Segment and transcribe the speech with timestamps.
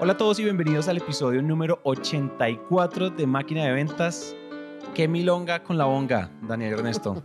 [0.00, 4.36] Hola a todos y bienvenidos al episodio número 84 de Máquina de Ventas.
[4.94, 7.20] ¿Qué milonga con la bonga, Daniel Ernesto?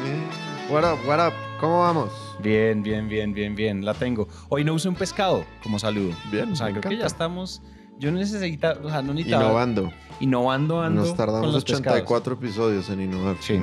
[0.70, 1.32] What up, what up?
[1.60, 2.12] ¿Cómo vamos?
[2.42, 4.28] Bien, bien, bien, bien, bien, la tengo.
[4.50, 6.14] Hoy no usé un pescado como saludo.
[6.30, 7.62] Bien, O sea, creo que ya estamos...
[7.98, 9.44] Yo necesitaba, o sea, no necesitaba...
[9.44, 9.92] Innovando.
[10.20, 12.00] Innovando ando Nos con tardamos los pescados.
[12.00, 13.36] 84 episodios en innovar.
[13.40, 13.58] Sí.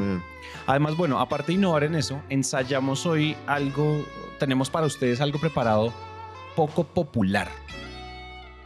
[0.66, 4.04] Además, bueno, aparte de innovar en eso, ensayamos hoy algo,
[4.40, 5.94] tenemos para ustedes algo preparado
[6.56, 7.50] poco popular.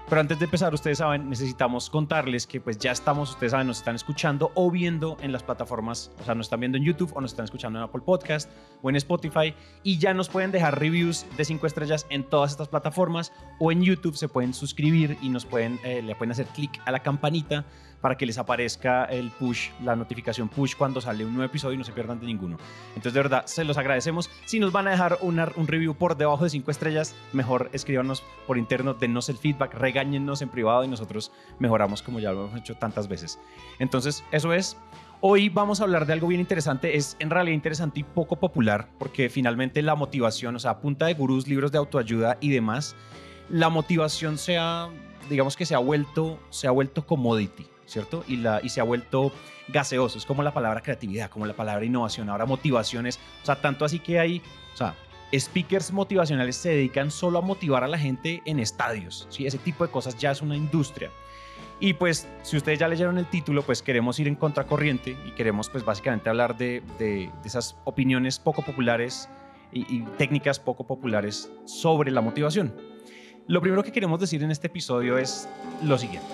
[0.07, 3.79] Pero antes de empezar, ustedes saben, necesitamos contarles que pues ya estamos, ustedes saben, nos
[3.79, 7.21] están escuchando o viendo en las plataformas, o sea, nos están viendo en YouTube o
[7.21, 8.51] nos están escuchando en Apple Podcast
[8.83, 12.67] o en Spotify y ya nos pueden dejar reviews de 5 estrellas en todas estas
[12.67, 16.79] plataformas o en YouTube se pueden suscribir y nos pueden, eh, le pueden hacer clic
[16.85, 17.65] a la campanita
[18.01, 21.77] para que les aparezca el push, la notificación push cuando sale un nuevo episodio y
[21.77, 22.57] no se pierdan de ninguno.
[22.89, 24.29] Entonces, de verdad, se los agradecemos.
[24.45, 28.23] Si nos van a dejar una- un review por debajo de 5 estrellas, mejor escríbanos
[28.47, 32.59] por interno, dennos el feedback, regáñennos en privado y nosotros mejoramos como ya lo hemos
[32.59, 33.39] hecho tantas veces.
[33.79, 34.77] Entonces, eso es.
[35.21, 38.89] Hoy vamos a hablar de algo bien interesante, es en realidad interesante y poco popular,
[38.99, 42.95] porque finalmente la motivación, o sea, punta de gurús, libros de autoayuda y demás,
[43.49, 44.89] la motivación se ha,
[45.29, 48.23] digamos que se ha vuelto, se ha vuelto commodity, ¿cierto?
[48.27, 49.31] Y, la, y se ha vuelto
[49.67, 53.85] gaseoso, es como la palabra creatividad, como la palabra innovación, ahora motivaciones, o sea, tanto
[53.85, 54.41] así que hay,
[54.73, 54.95] o sea,
[55.33, 59.45] speakers motivacionales se dedican solo a motivar a la gente en estadios, ¿sí?
[59.45, 61.11] Ese tipo de cosas ya es una industria.
[61.79, 65.67] Y pues, si ustedes ya leyeron el título, pues queremos ir en contracorriente y queremos
[65.69, 69.27] pues básicamente hablar de, de- de esas opiniones poco populares
[69.73, 72.73] y, y técnicas poco populares sobre la motivación.
[73.47, 75.49] Lo primero que queremos decir en este episodio es
[75.83, 76.29] lo siguiente.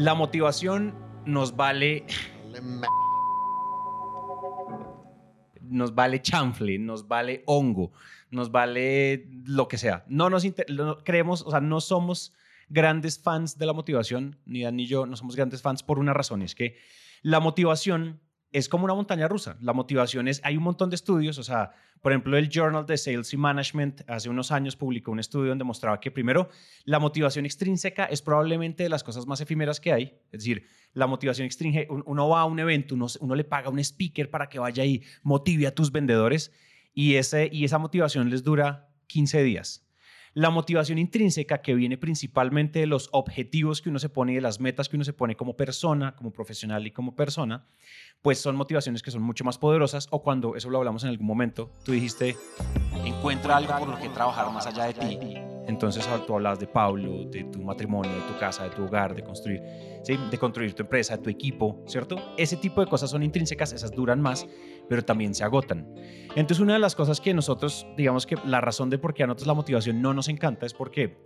[0.00, 0.94] La motivación
[1.26, 2.06] nos vale,
[5.60, 7.92] nos vale chanfle, nos vale hongo,
[8.30, 10.04] nos vale lo que sea.
[10.08, 12.32] No nos inter- no- creemos, o sea, no somos
[12.70, 16.14] grandes fans de la motivación, ni Dan ni yo, no somos grandes fans por una
[16.14, 16.76] razón, es que
[17.20, 18.20] la motivación
[18.52, 19.56] es como una montaña rusa.
[19.60, 22.96] La motivación es, hay un montón de estudios, o sea, por ejemplo, el Journal de
[22.96, 26.48] Sales y Management hace unos años publicó un estudio donde mostraba que primero,
[26.84, 30.04] la motivación extrínseca es probablemente de las cosas más efímeras que hay.
[30.32, 33.68] Es decir, la motivación extrínseca, un- uno va a un evento, uno, uno le paga
[33.68, 36.52] a un speaker para que vaya y motive a tus vendedores
[36.94, 39.86] y, ese, y esa motivación les dura 15 días.
[40.32, 44.40] La motivación intrínseca que viene principalmente de los objetivos que uno se pone y de
[44.40, 47.66] las metas que uno se pone como persona, como profesional y como persona,
[48.22, 51.26] pues son motivaciones que son mucho más poderosas o cuando, eso lo hablamos en algún
[51.26, 52.36] momento, tú dijiste,
[53.04, 55.49] encuentra algo por lo que trabajar más allá de ti.
[55.70, 59.14] Entonces ah, tú hablabas de Pablo, de tu matrimonio, de tu casa, de tu hogar,
[59.14, 59.62] de construir,
[60.02, 60.18] ¿sí?
[60.30, 62.16] de construir tu empresa, de tu equipo, ¿cierto?
[62.36, 64.46] Ese tipo de cosas son intrínsecas, esas duran más,
[64.88, 65.88] pero también se agotan.
[66.36, 69.26] Entonces una de las cosas que nosotros, digamos que la razón de por qué a
[69.26, 71.16] nosotros la motivación no nos encanta es porque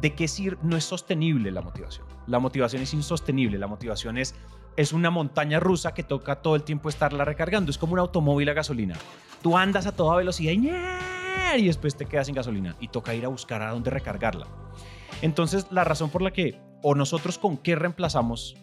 [0.00, 2.06] de qué sir no es sostenible la motivación.
[2.26, 4.34] La motivación es insostenible, la motivación es
[4.76, 7.70] es una montaña rusa que toca todo el tiempo estarla recargando.
[7.70, 8.94] Es como un automóvil a gasolina.
[9.42, 10.70] Tú andas a toda velocidad y,
[11.56, 14.46] y después te quedas sin gasolina y toca ir a buscar a dónde recargarla.
[15.22, 18.56] Entonces, la razón por la que, o nosotros con qué reemplazamos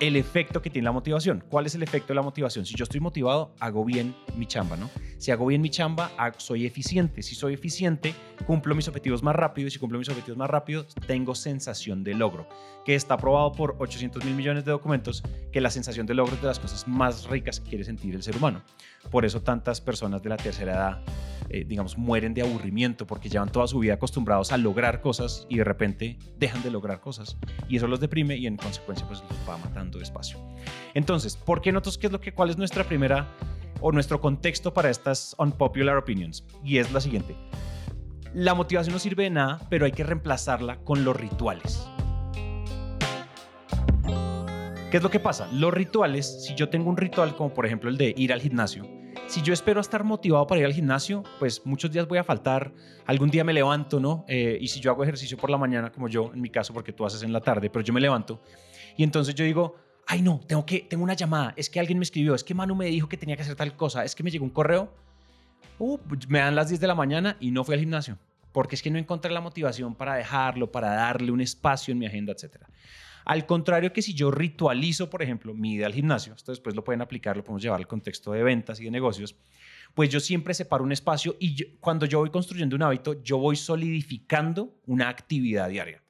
[0.00, 1.44] el efecto que tiene la motivación.
[1.48, 2.64] ¿Cuál es el efecto de la motivación?
[2.66, 4.90] Si yo estoy motivado, hago bien mi chamba, ¿no?
[5.18, 7.22] Si hago bien mi chamba, ha- soy eficiente.
[7.22, 8.14] Si soy eficiente,
[8.46, 9.68] cumplo mis objetivos más rápido.
[9.68, 12.48] Y si cumplo mis objetivos más rápido, tengo sensación de logro.
[12.84, 16.42] Que está probado por 800 mil millones de documentos que la sensación de logro es
[16.42, 18.62] de las cosas más ricas que quiere sentir el ser humano.
[19.10, 21.02] Por eso tantas personas de la tercera edad,
[21.50, 25.58] eh, digamos, mueren de aburrimiento porque llevan toda su vida acostumbrados a lograr cosas y
[25.58, 27.36] de repente dejan de lograr cosas.
[27.68, 30.38] Y eso los deprime y en consecuencia pues los va matando despacio.
[30.94, 33.28] Entonces, ¿por qué nosotros qué es lo que, cuál es nuestra primera
[33.80, 36.44] o nuestro contexto para estas unpopular opinions?
[36.62, 37.34] Y es la siguiente.
[38.34, 41.88] La motivación no sirve de nada, pero hay que reemplazarla con los rituales.
[44.90, 45.48] ¿Qué es lo que pasa?
[45.52, 48.86] Los rituales, si yo tengo un ritual como por ejemplo el de ir al gimnasio,
[49.26, 52.72] si yo espero estar motivado para ir al gimnasio, pues muchos días voy a faltar,
[53.06, 54.24] algún día me levanto, ¿no?
[54.28, 56.92] Eh, y si yo hago ejercicio por la mañana, como yo en mi caso, porque
[56.92, 58.40] tú haces en la tarde, pero yo me levanto,
[58.96, 59.76] y entonces yo digo,
[60.06, 62.74] ay no, tengo, que, tengo una llamada, es que alguien me escribió, es que Manu
[62.74, 64.92] me dijo que tenía que hacer tal cosa, es que me llegó un correo,
[65.78, 65.98] uh,
[66.28, 68.18] me dan las 10 de la mañana y no fui al gimnasio,
[68.52, 72.06] porque es que no encontré la motivación para dejarlo, para darle un espacio en mi
[72.06, 72.68] agenda, etcétera.
[73.26, 76.84] Al contrario que si yo ritualizo, por ejemplo, mi ida al gimnasio, esto después lo
[76.84, 79.34] pueden aplicar, lo podemos llevar al contexto de ventas y de negocios,
[79.94, 83.38] pues yo siempre separo un espacio y yo- cuando yo voy construyendo un hábito, yo
[83.38, 86.02] voy solidificando una actividad diaria.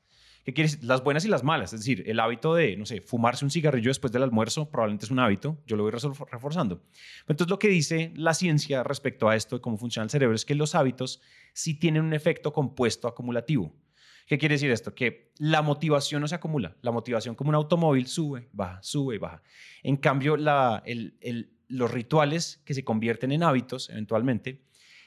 [0.44, 0.84] ¿Qué quiere decir?
[0.84, 1.72] Las buenas y las malas.
[1.72, 5.10] Es decir, el hábito de, no sé, fumarse un cigarrillo después del almuerzo probablemente es
[5.10, 5.58] un hábito.
[5.66, 6.82] Yo lo voy reforzando.
[7.26, 10.44] Entonces, lo que dice la ciencia respecto a esto, de cómo funciona el cerebro, es
[10.44, 11.22] que los hábitos
[11.54, 13.74] sí tienen un efecto compuesto acumulativo.
[14.26, 14.94] ¿Qué quiere decir esto?
[14.94, 16.76] Que la motivación no se acumula.
[16.82, 19.42] La motivación como un automóvil sube, baja, sube, baja.
[19.82, 24.62] En cambio, los rituales que se convierten en hábitos eventualmente,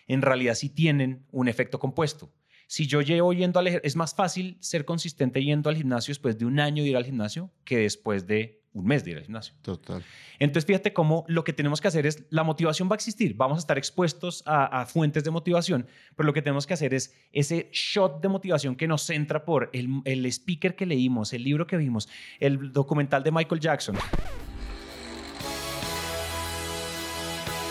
[0.08, 2.32] en realidad sí tienen un efecto compuesto.
[2.70, 6.46] Si yo llevo yendo al es más fácil ser consistente yendo al gimnasio después de
[6.46, 9.56] un año de ir al gimnasio que después de un mes de ir al gimnasio.
[9.62, 10.04] Total.
[10.38, 13.58] Entonces, fíjate cómo lo que tenemos que hacer es, la motivación va a existir, vamos
[13.58, 17.16] a estar expuestos a, a fuentes de motivación, pero lo que tenemos que hacer es
[17.32, 21.66] ese shot de motivación que nos centra por el, el speaker que leímos, el libro
[21.66, 22.08] que vimos,
[22.40, 23.96] el documental de Michael Jackson.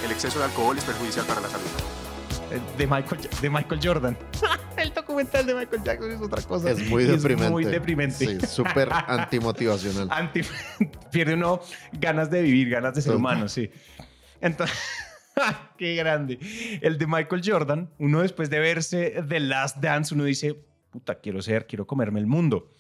[0.05, 1.67] El exceso de alcohol es perjudicial para la salud.
[2.51, 4.19] eh, De Michael, de Michael Jordan.
[4.87, 6.71] el documental de Michael Jackson es otra cosa.
[6.71, 7.51] Es muy deprimente.
[7.51, 8.41] muy deprimente.
[8.41, 10.09] Sí, súper antimotivacional.
[10.11, 10.43] Anti-
[11.13, 11.61] pierde uno
[11.93, 13.71] ganas de vivir, ganas de ser humano, sí.
[14.41, 14.77] Entonces,
[15.79, 16.39] qué grande.
[16.83, 20.55] El de Michael Jordan, uno después de verse The Last Dance, uno dice,
[20.91, 22.71] puta, quiero ser, quiero comerme el mundo.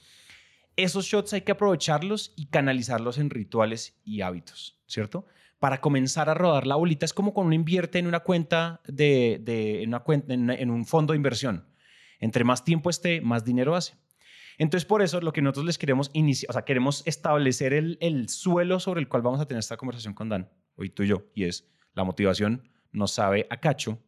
[0.76, 5.26] Esos shots hay que aprovecharlos y canalizarlos en rituales y hábitos, ¿cierto?
[5.58, 9.40] Para comenzar a rodar la bolita es como cuando uno invierte en una cuenta de,
[9.42, 11.64] de- en, una cuenta, en, en un fondo de inversión.
[12.20, 13.94] Entre más tiempo esté, más dinero hace.
[14.58, 18.28] Entonces, por eso lo que nosotros les queremos iniciar, o sea, queremos establecer el, el
[18.28, 21.24] suelo sobre el cual vamos a tener esta conversación con Dan, hoy tú y yo,
[21.34, 24.02] y es la motivación nos sabe a cacho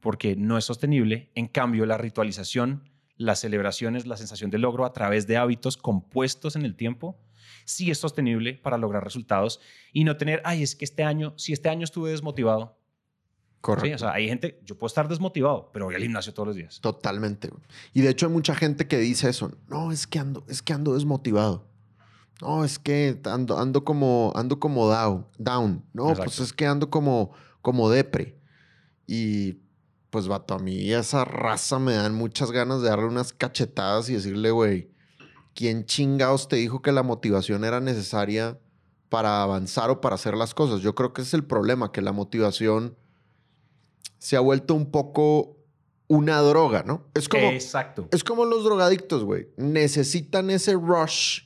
[0.00, 1.30] porque no es sostenible.
[1.34, 6.56] En cambio, la ritualización, las celebraciones, la sensación de logro a través de hábitos compuestos
[6.56, 7.20] en el tiempo,
[7.64, 9.60] sí es sostenible para lograr resultados
[9.92, 12.81] y no tener, ay, es que este año, si este año estuve desmotivado,
[13.62, 13.86] Correcto.
[13.86, 13.94] ¿sí?
[13.94, 16.80] o sea, hay gente, yo puedo estar desmotivado, pero voy al gimnasio todos los días.
[16.80, 17.48] Totalmente.
[17.94, 19.52] Y de hecho hay mucha gente que dice eso.
[19.68, 21.64] No, es que ando, es que ando desmotivado.
[22.40, 25.84] No, es que ando, ando como, ando como down, down.
[25.92, 26.42] No, pues Exacto.
[26.42, 27.30] es que ando como,
[27.62, 28.36] como depre.
[29.06, 29.58] Y
[30.10, 34.14] pues vato, a mí esa raza me dan muchas ganas de darle unas cachetadas y
[34.14, 34.90] decirle, güey,
[35.54, 38.58] ¿quién chingados te dijo que la motivación era necesaria
[39.08, 40.80] para avanzar o para hacer las cosas?
[40.80, 42.96] Yo creo que ese es el problema, que la motivación
[44.18, 45.56] se ha vuelto un poco
[46.08, 47.06] una droga, ¿no?
[47.14, 48.08] Es como, Exacto.
[48.12, 49.48] es como los drogadictos, güey.
[49.56, 51.40] Necesitan ese rush,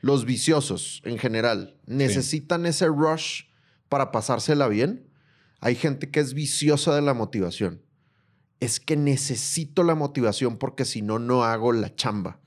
[0.00, 3.44] los viciosos en general, necesitan ese rush
[3.88, 5.08] para pasársela bien.
[5.60, 7.82] Hay gente que es viciosa de la motivación.
[8.58, 12.40] Es que necesito la motivación porque si no, no hago la chamba.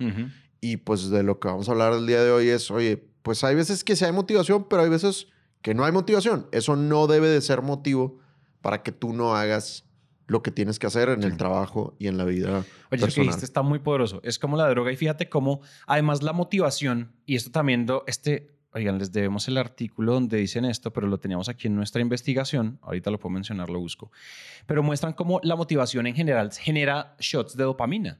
[0.61, 3.44] Y pues de lo que vamos a hablar el día de hoy es, oye, pues
[3.44, 5.27] hay veces que sí hay motivación, pero hay veces
[5.61, 6.47] que no hay motivación.
[6.51, 8.19] Eso no debe de ser motivo
[8.63, 9.86] para que tú no hagas
[10.25, 13.21] lo que tienes que hacer en el trabajo y en la vida Oye, eso que
[13.21, 14.19] dijiste está muy poderoso.
[14.24, 18.56] Es como la droga y fíjate cómo, además, la motivación, y esto también, do- este,
[18.71, 22.80] oigan, les debemos el artículo donde dicen esto, pero lo teníamos aquí en nuestra investigación.
[22.81, 24.12] Ahorita lo puedo mencionar, lo busco.
[24.65, 28.19] Pero muestran cómo la motivación en general genera shots de dopamina.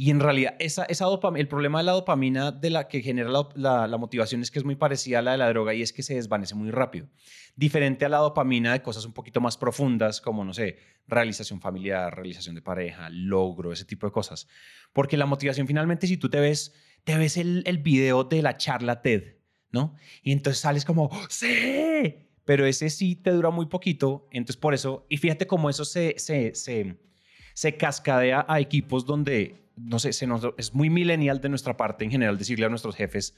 [0.00, 3.28] Y en realidad, esa, esa dopamina, el problema de la dopamina de la que genera
[3.30, 5.82] la, la- la motivación es que es muy parecida a la de la droga y
[5.82, 7.08] es que se desvanece muy rápido.
[7.56, 10.78] Diferente a la dopamina de cosas un poquito más profundas, como, no sé,
[11.08, 14.46] realización familiar, realización de pareja, logro, ese tipo de cosas.
[14.92, 18.56] Porque la motivación finalmente, si tú te ves, te ves el, el video de la
[18.56, 19.38] charla TED,
[19.72, 19.96] ¿no?
[20.22, 22.14] Y entonces sales como, ¡sí!
[22.44, 26.14] Pero ese sí te dura muy poquito, entonces por eso, y fíjate cómo eso se,
[26.18, 26.96] se, se,
[27.52, 32.04] se cascadea a equipos donde, no sé, se nos, es muy millennial de nuestra parte
[32.04, 33.34] en general decirle a nuestros jefes,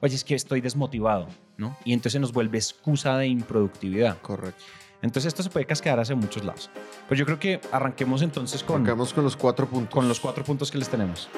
[0.00, 1.76] oye, es que estoy desmotivado, ¿no?
[1.84, 4.20] Y entonces nos vuelve excusa de improductividad.
[4.20, 4.64] Correcto.
[5.02, 6.70] Entonces esto se puede cascadar hacia muchos lados.
[7.08, 9.94] Pero yo creo que arranquemos entonces con, Acabamos con los cuatro puntos.
[9.94, 11.28] con los cuatro puntos que les tenemos.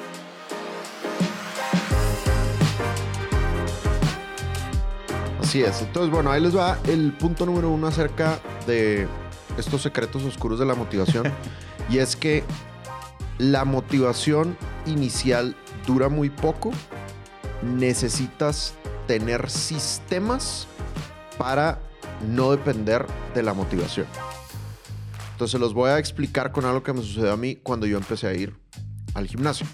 [5.39, 5.81] Así es.
[5.81, 9.07] Entonces, bueno, ahí les va el punto número uno acerca de
[9.57, 11.31] estos secretos oscuros de la motivación.
[11.89, 12.43] y es que
[13.37, 16.71] la motivación inicial dura muy poco.
[17.61, 18.73] Necesitas
[19.07, 20.67] tener sistemas
[21.37, 21.79] para
[22.27, 24.07] no depender de la motivación.
[25.33, 28.27] Entonces los voy a explicar con algo que me sucedió a mí cuando yo empecé
[28.27, 28.55] a ir
[29.13, 29.65] al gimnasio.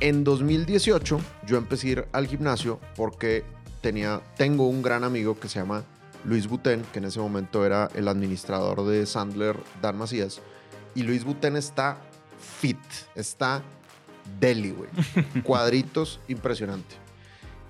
[0.00, 3.44] En 2018 yo empecé a ir al gimnasio porque
[3.80, 5.84] tenía, tengo un gran amigo que se llama
[6.24, 10.40] Luis Buten, que en ese momento era el administrador de Sandler Dan Macías.
[10.94, 11.98] Y Luis Buten está
[12.38, 12.78] fit,
[13.14, 13.62] está
[14.40, 14.90] deli, güey.
[15.42, 16.96] Cuadritos, impresionante.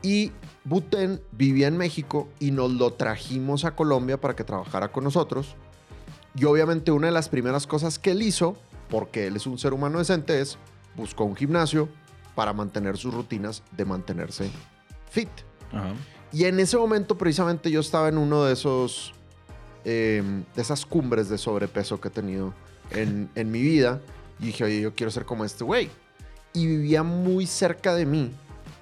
[0.03, 0.33] Y
[0.65, 5.57] Buten vivía en México y nos lo trajimos a Colombia para que trabajara con nosotros.
[6.35, 8.57] Y obviamente una de las primeras cosas que él hizo,
[8.89, 10.59] porque él es un ser humano decente, es
[10.95, 11.89] buscó un gimnasio,
[12.35, 14.51] para mantener sus rutinas de mantenerse
[15.11, 15.31] fit.
[15.73, 15.95] Ajá.
[16.33, 19.15] Y en ese momento precisamente yo estaba en uno de esos,
[19.85, 20.23] eh,
[20.55, 22.53] de esas cumbres de sobrepeso que he tenido
[22.91, 24.01] en, en mi vida.
[24.41, 25.89] Y dije, oye, yo quiero ser como este güey.
[26.53, 28.31] Y vivía muy cerca de mí.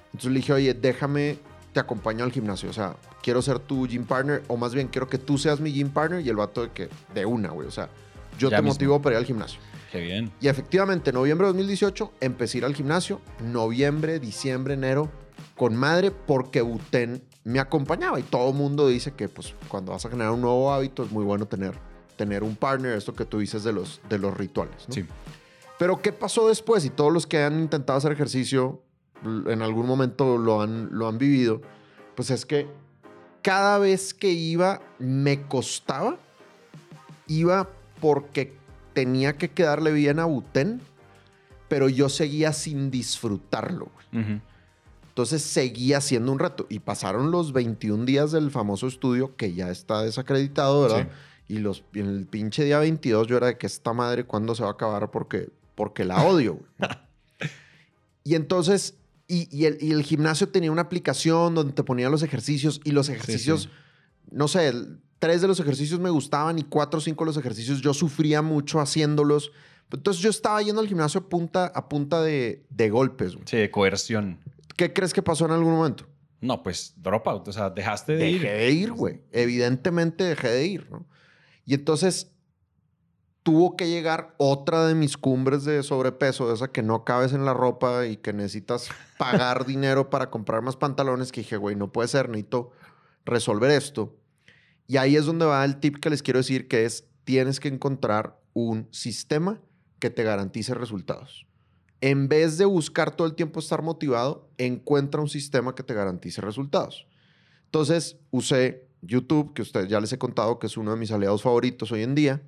[0.07, 1.37] Entonces le dije, oye, déjame,
[1.73, 2.69] te acompaño al gimnasio.
[2.69, 4.43] O sea, quiero ser tu gym partner.
[4.47, 6.21] O más bien, quiero que tú seas mi gym partner.
[6.25, 7.67] Y el vato de que, de una, güey.
[7.67, 7.89] O sea,
[8.37, 8.73] yo Ya te mismo.
[8.75, 9.59] motivo para ir al gimnasio.
[9.91, 10.31] Qué bien.
[10.41, 13.21] Y efectivamente, noviembre de 2018 empecé a ir al gimnasio.
[13.41, 15.09] Noviembre, diciembre, enero,
[15.55, 18.19] con madre, porque Buten me acompañaba.
[18.19, 21.11] Y todo el mundo dice que pues, cuando vas a generar un nuevo hábito es
[21.11, 21.73] muy bueno tener,
[22.17, 24.75] tener un partner, esto que tú dices de los, de los rituales.
[24.87, 24.93] ¿no?
[24.93, 25.05] Sí.
[25.77, 26.85] Pero ¿qué pasó después?
[26.85, 28.81] Y todos los que han intentado hacer ejercicio
[29.23, 31.61] en algún momento lo han, lo han vivido.
[32.15, 32.67] Pues es que
[33.41, 36.17] cada vez que iba me costaba.
[37.27, 38.53] Iba porque
[38.93, 40.81] tenía que quedarle bien a Buten,
[41.67, 43.89] pero yo seguía sin disfrutarlo.
[45.09, 46.65] Entonces seguía siendo un reto.
[46.69, 51.09] Y pasaron los 21 días del famoso estudio que ya está desacreditado, ¿verdad?
[51.47, 54.63] Y los, en el pinche día 22 yo era de que esta madre, ¿cuándo se
[54.63, 55.11] va a acabar?
[55.11, 56.59] Porque, porque la odio.
[58.23, 58.95] y entonces,
[59.27, 62.91] y, y el, y el gimnasio tenía una aplicación donde te ponía los ejercicios y
[62.91, 63.69] los ejercicios, sí.
[64.31, 64.73] no sé,
[65.19, 68.41] tres de los ejercicios me gustaban y cuatro o cinco de los ejercicios yo sufría
[68.41, 69.51] mucho haciéndolos.
[69.91, 73.35] Entonces yo estaba yendo al gimnasio a punta, a punta de, de golpes.
[73.35, 73.45] güey.
[73.47, 74.39] Sí, de coerción.
[74.75, 76.05] ¿Qué crees que pasó en algún momento?
[76.41, 77.47] No, pues dropout.
[77.47, 78.41] O sea, dejaste de ir.
[78.41, 79.21] Dejé de ir, güey.
[79.31, 81.05] Evidentemente dejé de ir, ¿no?
[81.65, 82.31] Y entonces
[83.45, 87.53] tuvo que llegar otra de mis cumbres de sobrepeso, esa que no cabes en la
[87.53, 92.07] ropa y que necesitas pagar dinero para comprar más pantalones, que dije, güey, no puede
[92.07, 92.71] ser, necesito
[93.23, 94.17] resolver esto.
[94.87, 97.67] Y ahí es donde va el tip que les quiero decir, que es, tienes que
[97.67, 99.61] encontrar un sistema
[99.99, 101.45] que te garantice resultados.
[102.01, 106.41] En vez de buscar todo el tiempo estar motivado, encuentra un sistema que te garantice
[106.41, 107.05] resultados.
[107.65, 111.43] Entonces usé YouTube, que ustedes ya les he contado que es uno de mis aliados
[111.43, 112.41] favoritos hoy en día,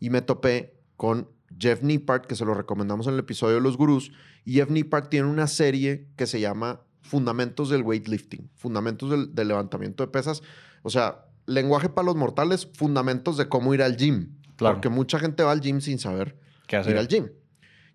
[0.00, 3.76] y me topé con Jeff Nippard, que se lo recomendamos en el episodio de Los
[3.76, 4.12] Gurús.
[4.44, 9.48] Y Jeff Nippard tiene una serie que se llama Fundamentos del Weightlifting, Fundamentos del, del
[9.48, 10.42] Levantamiento de Pesas.
[10.82, 14.36] O sea, lenguaje para los mortales, fundamentos de cómo ir al gym.
[14.56, 14.76] Claro.
[14.76, 16.98] Porque mucha gente va al gym sin saber ¿Qué ir hacer?
[16.98, 17.28] al gym.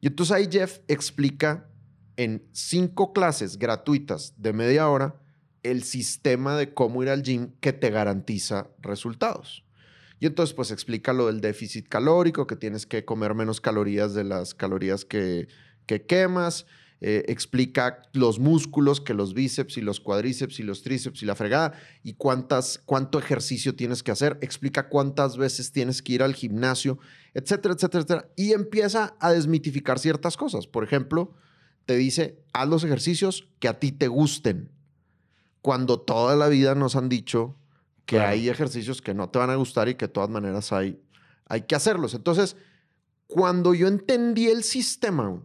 [0.02, 1.68] Y entonces ahí Jeff explica
[2.18, 5.16] en cinco clases gratuitas de media hora
[5.64, 9.66] el sistema de cómo ir al gym que te garantiza resultados.
[10.20, 14.24] Y entonces pues explica lo del déficit calórico, que tienes que comer menos calorías de
[14.24, 15.48] las calorías que,
[15.86, 16.66] que quemas.
[17.02, 21.36] Eh, explica los músculos, que los bíceps y los cuádriceps y los tríceps y la
[21.36, 21.72] fregada,
[22.04, 24.38] y cuántas, cuánto ejercicio tienes que hacer.
[24.42, 27.00] Explica cuántas veces tienes que ir al gimnasio,
[27.34, 28.30] etcétera, etcétera, etcétera.
[28.36, 30.68] Y empieza a desmitificar ciertas cosas.
[30.68, 31.34] Por ejemplo,
[31.86, 34.70] te dice, haz los ejercicios que a ti te gusten.
[35.62, 37.56] Cuando toda la vida nos han dicho
[38.10, 38.32] que Claro.
[38.32, 41.00] hay ejercicios que no te van a gustar y que de todas maneras hay,
[41.46, 42.16] hay que hacerlos.
[42.16, 42.56] Entonces,
[43.28, 45.40] cuando yo entendí el sistema,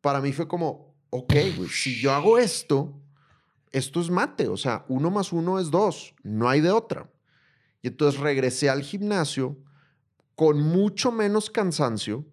[0.00, 2.96] para mí fue como, ok, güey, si yo hago esto,
[3.72, 4.46] esto es mate.
[4.46, 6.14] O sea, uno más uno es dos.
[6.22, 7.10] No hay de otra.
[7.82, 9.58] Y entonces regresé al gimnasio
[10.36, 12.24] con mucho menos cansancio.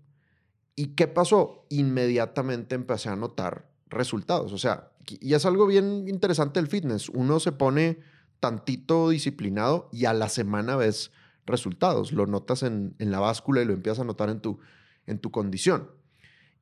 [0.75, 1.65] ¿Y qué pasó?
[1.69, 4.53] Inmediatamente empecé a notar resultados.
[4.53, 7.09] O sea, y es algo bien interesante el fitness.
[7.09, 7.97] Uno se pone
[8.39, 11.11] tantito disciplinado y a la semana ves
[11.45, 12.11] resultados.
[12.11, 14.59] Lo notas en, en la báscula y lo empiezas a notar en tu,
[15.05, 15.89] en tu condición.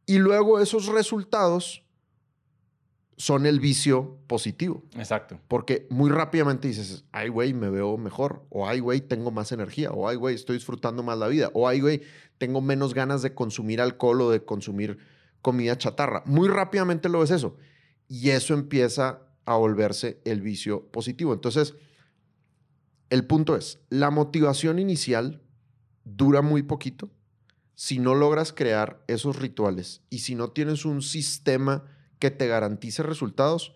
[0.06, 1.86] Y luego esos resultados
[3.18, 4.84] son el vicio positivo.
[4.98, 5.40] Exacto.
[5.48, 8.46] Porque muy rápidamente dices, ay, güey, me veo mejor.
[8.50, 9.92] O ay, güey, tengo más energía.
[9.92, 11.50] O ay, güey, estoy disfrutando más la vida.
[11.54, 12.02] O ay, güey,
[12.38, 14.98] tengo menos ganas de consumir alcohol o de consumir
[15.42, 16.24] comida chatarra.
[16.26, 17.56] Muy rápidamente lo ves eso.
[18.08, 21.34] Y eso empieza a volverse el vicio positivo.
[21.34, 21.76] Entonces,
[23.10, 25.42] el punto es, la motivación inicial
[26.04, 27.12] dura muy poquito
[27.76, 31.86] si no logras crear esos rituales y si no tienes un sistema
[32.20, 33.74] que te garantice resultados,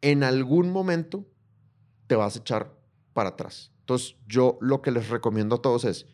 [0.00, 1.26] en algún momento
[2.06, 2.74] te vas a echar
[3.12, 3.70] para atrás.
[3.80, 6.06] Entonces, yo lo que les recomiendo a todos es,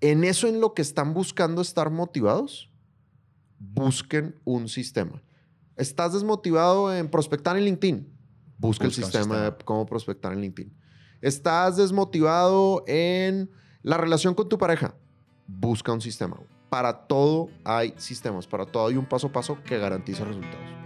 [0.00, 2.70] en eso en lo que están buscando estar motivados,
[3.58, 5.22] busquen un sistema.
[5.76, 8.15] ¿Estás desmotivado en prospectar en LinkedIn?
[8.58, 9.50] Busca, el Busca sistema, sistema.
[9.50, 10.72] de cómo prospectar en LinkedIn.
[11.20, 13.50] ¿Estás desmotivado en
[13.82, 14.94] la relación con tu pareja?
[15.46, 16.38] Busca un sistema.
[16.68, 20.76] Para todo hay sistemas, para todo hay un paso a paso que garantiza resultados.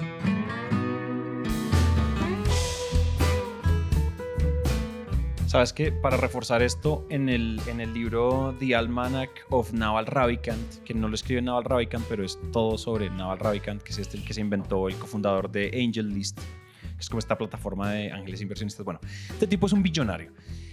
[5.51, 10.85] Sabes que para reforzar esto, en el, en el libro The Almanac of Naval Ravikant,
[10.85, 14.17] que no lo escribe Naval Ravikant, pero es todo sobre Naval Ravikant, que es este
[14.17, 16.60] el que se inventó el cofundador de Angel List, que
[17.01, 18.85] es como esta plataforma de ángeles inversionistas.
[18.85, 20.33] Bueno, este tipo es un billonario.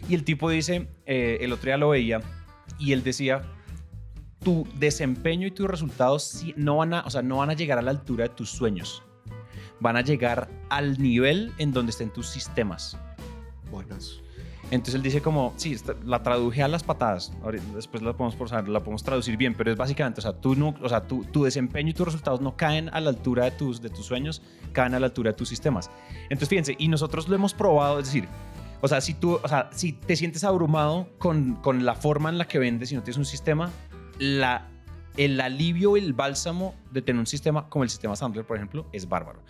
[0.10, 2.22] Y el tipo dice, eh, el otro día lo veía,
[2.78, 3.42] y él decía,
[4.44, 7.82] tu desempeño y tus resultados no van, a, o sea, no van a llegar a
[7.82, 9.04] la altura de tus sueños.
[9.80, 12.98] Van a llegar al nivel en donde estén tus sistemas.
[13.70, 14.22] Buenas.
[14.70, 17.32] Entonces él dice como, sí, la traduje a las patadas.
[17.74, 20.90] Después la podemos, la podemos traducir bien, pero es básicamente, o sea, tú no, o
[20.90, 23.90] sea, tu, tu desempeño y tus resultados no caen a la altura de tus, de
[23.90, 24.42] tus sueños,
[24.74, 25.90] caen a la altura de tus sistemas.
[26.24, 28.28] Entonces fíjense, y nosotros lo hemos probado, es decir,
[28.82, 32.38] o sea, si tú, o sea, si te sientes abrumado con, con la forma en
[32.38, 33.72] la que vendes y no tienes un sistema,
[34.20, 34.68] la,
[35.18, 39.10] el alivio, el bálsamo de tener un sistema como el sistema Sandler, por ejemplo, es
[39.10, 39.42] bárbaro.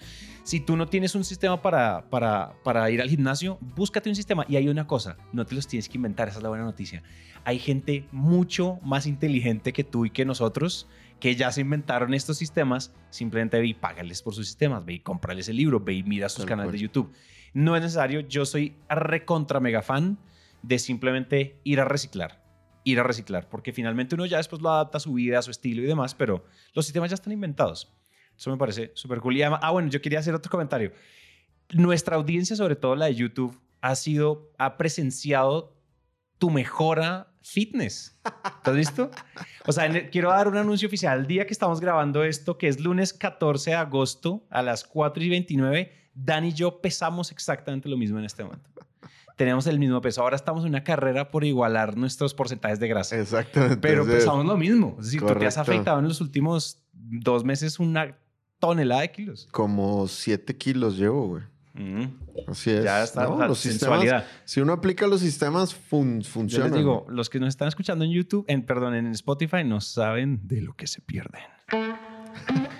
[0.43, 4.45] Si tú no tienes un sistema para, para, para ir al gimnasio, búscate un sistema.
[4.47, 7.03] Y hay una cosa, no te los tienes que inventar, esa es la buena noticia.
[7.43, 10.87] Hay gente mucho más inteligente que tú y que nosotros
[11.19, 14.99] que ya se inventaron estos sistemas, simplemente ve y págales por sus sistemas, ve y
[14.99, 16.77] cómprales el libro, ve y mira sus Tal canales cual.
[16.77, 17.13] de YouTube.
[17.53, 20.17] No es necesario, yo soy recontra mega fan
[20.61, 22.43] de simplemente ir a reciclar,
[22.89, 25.51] ir a reciclar, porque finalmente uno ya después lo adapta a su vida, a su
[25.51, 27.91] estilo y demás, pero los sistemas ya están inventados.
[28.37, 29.35] Eso me parece súper cool.
[29.35, 30.91] Y además- ah, bueno, yo quería hacer otro comentario.
[31.73, 35.75] Nuestra audiencia, sobre todo la de YouTube, ha sido, ha presenciado
[36.37, 38.19] tu mejora fitness.
[38.63, 39.11] ¿Te has visto?
[39.65, 41.19] O sea, el- quiero dar un anuncio oficial.
[41.21, 45.23] El día que estamos grabando esto, que es lunes 14 de agosto a las 4
[45.23, 48.69] y 29, Dan y yo pesamos exactamente lo mismo en este momento.
[49.37, 50.21] Tenemos el mismo peso.
[50.21, 53.17] Ahora estamos en una carrera por igualar nuestros porcentajes de grasa.
[53.17, 53.77] Exactamente.
[53.77, 54.97] Pero pesamos lo mismo.
[54.99, 58.17] Es decir, tú te has afeitado en los últimos dos meses una
[58.59, 59.47] tonelada de kilos.
[59.51, 61.43] Como 7 kilos llevo, güey.
[61.75, 62.05] Mm,
[62.47, 62.83] Así es.
[62.83, 64.03] Ya está, No, los sistemas,
[64.45, 66.71] si uno aplica los sistemas, fun- Yo funcionan.
[66.71, 70.39] les digo, los que nos están escuchando en YouTube, en, perdón, en Spotify, no saben
[70.47, 71.41] de lo que se pierden.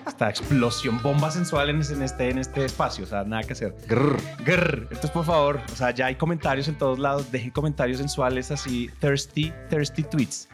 [0.07, 3.75] Esta explosión, bomba sensual en, en este, en este espacio, o sea, nada que hacer.
[3.87, 4.17] Grrr.
[4.43, 4.79] Grr.
[4.83, 8.89] Entonces, por favor, o sea, ya hay comentarios en todos lados, dejen comentarios sensuales así,
[8.99, 10.47] thirsty, thirsty tweets,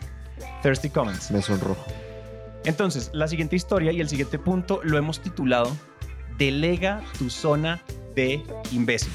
[0.62, 1.32] thirsty comments.
[1.32, 1.86] Me sonrojo.
[2.66, 5.72] Entonces, la siguiente historia y el siguiente punto lo hemos titulado
[6.38, 7.82] Delega tu zona
[8.16, 9.12] de imbécil.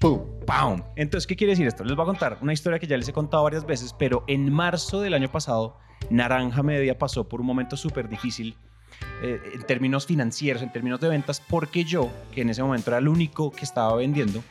[0.00, 0.22] ¡Pum!
[0.46, 0.82] ¡Pam!
[0.96, 1.84] Entonces, ¿qué quiere decir esto?
[1.84, 4.52] Les voy a contar una historia que ya les he contado varias veces, pero en
[4.52, 5.78] marzo del año pasado,
[6.10, 8.56] Naranja Media pasó por un momento súper difícil
[9.22, 12.98] eh, en términos financieros, en términos de ventas, porque yo, que en ese momento era
[12.98, 14.42] el único que estaba vendiendo,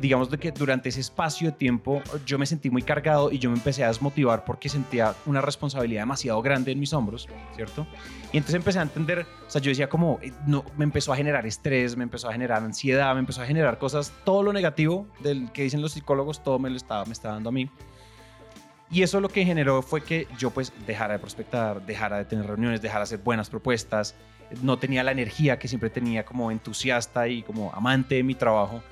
[0.00, 3.50] digamos de que durante ese espacio de tiempo yo me sentí muy cargado y yo
[3.50, 7.86] me empecé a desmotivar porque sentía una responsabilidad demasiado grande en mis hombros, ¿cierto?
[8.32, 11.16] Y entonces empecé a entender, o sea, yo decía como, eh, no, me empezó a
[11.16, 15.06] generar estrés, me empezó a generar ansiedad, me empezó a generar cosas, todo lo negativo
[15.20, 17.70] del que dicen los psicólogos, todo me lo estaba, me estaba dando a mí.
[18.94, 22.46] Y eso lo que generó fue que yo pues dejara de prospectar, dejara de tener
[22.46, 24.14] reuniones, dejara de hacer buenas propuestas,
[24.62, 28.84] no tenía la energía que siempre tenía como entusiasta y como amante de mi trabajo.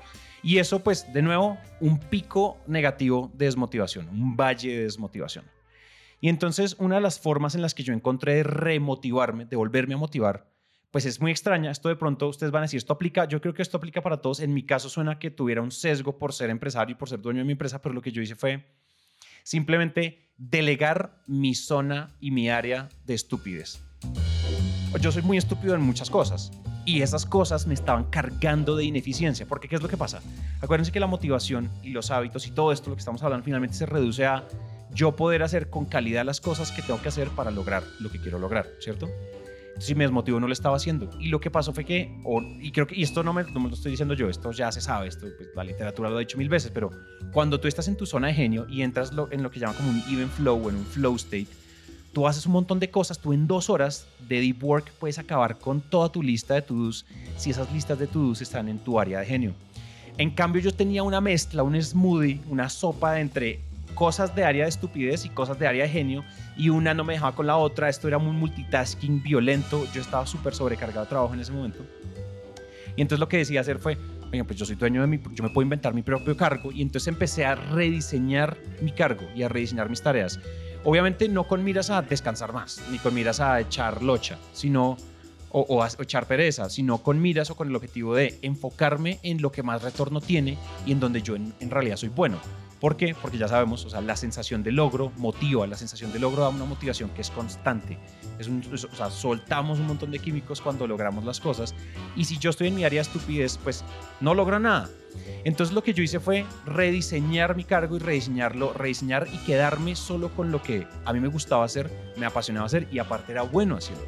[0.43, 5.45] Y eso pues de nuevo un pico negativo de desmotivación, un valle de desmotivación.
[6.19, 9.93] Y entonces una de las formas en las que yo encontré de remotivarme, de volverme
[9.93, 10.51] a motivar,
[10.91, 11.71] pues es muy extraña.
[11.71, 14.17] Esto de pronto ustedes van a decir, esto aplica, yo creo que esto aplica para
[14.17, 14.41] todos.
[14.41, 17.39] En mi caso suena que tuviera un sesgo por ser empresario y por ser dueño
[17.39, 18.65] de mi empresa, pero lo que yo hice fue
[19.43, 23.81] simplemente delegar mi zona y mi área de estupidez.
[24.99, 26.51] Yo soy muy estúpido en muchas cosas
[26.85, 30.21] y esas cosas me estaban cargando de ineficiencia, porque ¿qué es lo que pasa?
[30.61, 33.75] Acuérdense que la motivación y los hábitos y todo esto, lo que estamos hablando, finalmente
[33.75, 34.47] se reduce a
[34.93, 38.19] yo poder hacer con calidad las cosas que tengo que hacer para lograr lo que
[38.19, 39.09] quiero lograr, ¿cierto?
[39.79, 41.09] Si me desmotivo, no lo estaba haendo.
[41.19, 43.59] Y lo que pasó fue que, o- y creo que, y esto no me, no
[43.59, 46.19] me lo estoy diciendo yo, esto ya se sabe, esto, pues, la literatura lo ha
[46.19, 46.91] dicho mil veces, pero
[47.31, 49.89] cuando tú estás en tu zona de genio y entras en lo que llaman como
[49.89, 51.47] un even flow o en un flow state,
[52.13, 55.57] tú haces un montón de cosas, tú en dos horas de deep work puedes acabar
[55.57, 57.05] con toda tu lista de to-dos
[57.37, 59.53] si esas listas de to-dos están en tu área de genio.
[60.19, 63.59] En cambio, yo tenía una mezcla, un smoothie, una sopa entre
[63.93, 66.23] cosas de área de estupidez y cosas de área de genio,
[66.57, 67.89] y una no me dejaba con la otra.
[67.89, 69.85] Esto era un multitasking violento.
[69.93, 71.79] Yo estaba súper sobrecargado de trabajo en ese momento.
[72.95, 73.97] Y entonces lo que decidí hacer fue,
[74.29, 76.71] venga, pues yo soy dueño de mi, yo me puedo inventar mi propio cargo.
[76.71, 80.39] Y entonces empecé a rediseñar mi cargo y a rediseñar mis tareas.
[80.83, 84.97] Obviamente no con miras a descansar más, ni con miras a echar locha, sino
[85.49, 89.19] o, o a- o echar pereza, sino con miras o con el objetivo de enfocarme
[89.23, 92.37] en lo que más retorno tiene y en donde yo en, en realidad soy bueno.
[92.83, 93.15] ¿Por qué?
[93.15, 96.49] Porque ya sabemos, o sea, la sensación de logro motiva, la sensación de logro da
[96.49, 97.97] una motivación que es constante.
[98.39, 101.73] Es un, o sea, soltamos un montón de químicos cuando logramos las cosas.
[102.17, 103.85] Y si yo estoy en mi área de estupidez, pues
[104.19, 104.89] no logro nada.
[105.45, 110.35] Entonces lo que yo hice fue rediseñar mi cargo y rediseñarlo, rediseñar y quedarme solo
[110.35, 113.77] con lo que a mí me gustaba hacer, me apasionaba hacer y aparte era bueno
[113.77, 114.05] haciendo.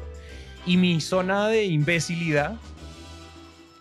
[0.66, 2.56] Y mi zona de imbecilidad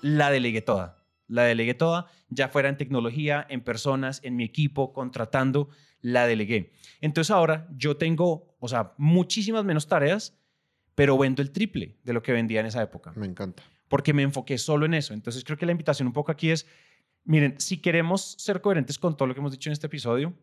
[0.01, 1.03] la delegué toda.
[1.27, 5.69] La delegué toda, ya fuera en tecnología, en personas, en mi equipo, contratando,
[6.01, 6.71] la delegué.
[7.01, 10.37] Entonces ahora yo tengo, o sea, muchísimas menos tareas,
[10.95, 13.11] pero vendo el triple de lo que vendía en esa época.
[13.15, 13.63] Me encanta.
[13.87, 15.13] Porque me enfoqué solo en eso.
[15.13, 16.67] Entonces creo que la invitación un poco aquí es,
[17.23, 20.33] miren, si queremos ser coherentes con todo lo que hemos dicho en este episodio,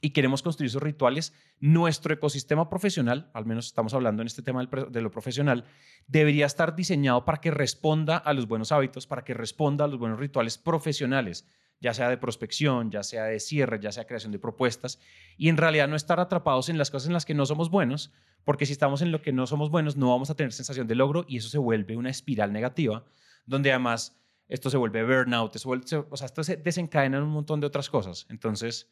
[0.00, 4.64] y queremos construir esos rituales, nuestro ecosistema profesional, al menos estamos hablando en este tema
[4.64, 5.64] de lo profesional,
[6.06, 9.98] debería estar diseñado para que responda a los buenos hábitos, para que responda a los
[9.98, 11.46] buenos rituales profesionales,
[11.80, 15.00] ya sea de prospección, ya sea de cierre, ya sea creación de propuestas,
[15.36, 18.12] y en realidad no estar atrapados en las cosas en las que no somos buenos,
[18.44, 20.94] porque si estamos en lo que no somos buenos, no vamos a tener sensación de
[20.94, 23.04] logro y eso se vuelve una espiral negativa,
[23.44, 27.66] donde además esto se vuelve burnout, o sea, esto se desencadena en un montón de
[27.66, 28.26] otras cosas.
[28.30, 28.90] Entonces,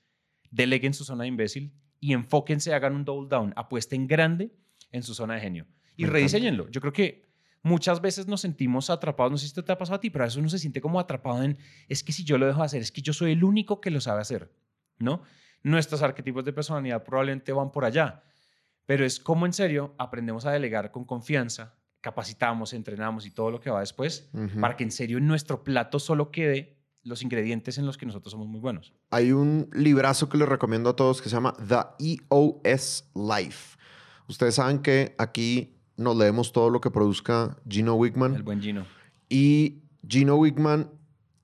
[0.50, 4.52] deleguen su zona de imbécil y enfóquense, hagan un double down, apuesten grande
[4.90, 6.68] en su zona de genio y rediseñenlo.
[6.70, 7.28] Yo creo que
[7.62, 10.26] muchas veces nos sentimos atrapados, no sé si te ha pasado a ti, pero a
[10.26, 11.58] veces uno se siente como atrapado en,
[11.88, 14.00] es que si yo lo dejo hacer, es que yo soy el único que lo
[14.00, 14.54] sabe hacer,
[14.98, 15.22] ¿no?
[15.62, 18.22] Nuestros arquetipos de personalidad probablemente van por allá,
[18.87, 23.61] pero es como en serio aprendemos a delegar con confianza, capacitamos, entrenamos y todo lo
[23.61, 24.30] que va después,
[24.61, 26.77] para que en serio en nuestro plato solo quede
[27.08, 28.92] los ingredientes en los que nosotros somos muy buenos.
[29.10, 33.76] Hay un librazo que les recomiendo a todos que se llama The EOS Life.
[34.28, 38.34] Ustedes saben que aquí nos leemos todo lo que produzca Gino Wickman.
[38.34, 38.86] El buen Gino.
[39.28, 40.90] Y Gino Wickman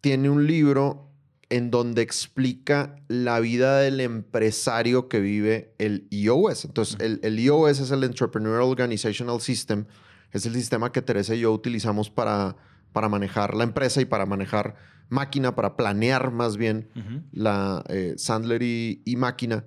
[0.01, 1.11] tiene un libro
[1.51, 6.65] en donde explica la vida del empresario que vive el EOS.
[6.65, 9.87] Entonces, el, el EOS es el Entrepreneurial Organizational System.
[10.33, 12.57] Es el sistema que Teresa y yo utilizamos para,
[12.95, 14.77] para manejar la empresa y para manejar
[15.09, 16.89] máquina, para planear más bien
[17.33, 19.67] la eh, Sandler y, máquina.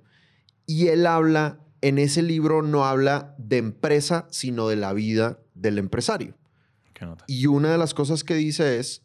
[0.65, 5.77] Y él habla, en ese libro no habla de empresa, sino de la vida del
[5.77, 6.35] empresario.
[7.27, 9.03] Y una de las cosas que dice es